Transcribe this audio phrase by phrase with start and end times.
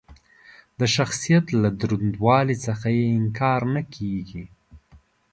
[0.79, 4.43] د شخصیت له دروندوالي څخه یې انکار نه کېږي.